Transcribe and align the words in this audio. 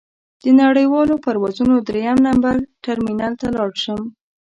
د 0.43 0.45
نړیوالو 0.61 1.15
پروازونو 1.25 1.75
درېیم 1.87 2.17
نمبر 2.27 2.55
ټرمینل 2.83 3.33
ته 3.41 3.47
لاړ 3.55 3.71
شم. 3.83 4.01